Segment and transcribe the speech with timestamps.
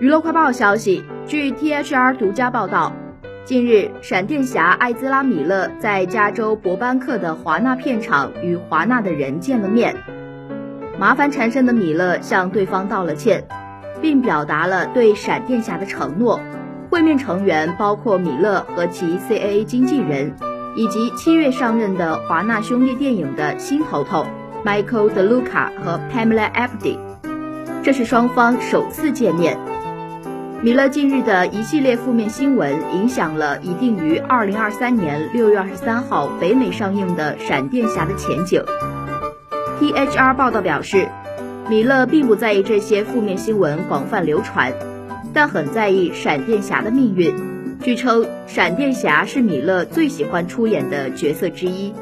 [0.00, 2.90] 娱乐快报消息，据 THR 独家报道，
[3.44, 9.94] 近日，闪电侠艾兹拉·米勒在加州伯班克的华纳片场与华纳的人见了面。
[10.98, 13.44] 麻烦缠身的米勒向对方道了歉，
[14.00, 16.40] 并表达了对闪电侠的承诺。
[16.88, 20.34] 会面成员包括米勒和其 CAA 经纪人，
[20.76, 24.26] 以及七月上任的华纳兄弟电影的新头头
[24.64, 26.96] Michael DeLuca 和 Pamela Abdy。
[27.82, 29.58] 这是双方首次见面。
[30.62, 38.62] 米勒近日的一系列负面新闻影响了已定于二零二三年六月二十三号北美上映的《闪电侠》的前景。
[39.80, 41.08] THR 报道表示，
[41.70, 44.70] 米勒并不在意这些负面新闻广泛流传，
[45.32, 47.34] 但很在意闪电侠的命运。
[47.82, 51.94] 据称，闪电侠是米勒最喜欢出演的角色之一。